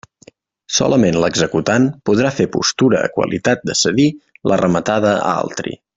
[0.77, 4.07] Solament l'executant podrà fer postura a qualitat de cedir
[4.53, 5.79] la rematada a altri.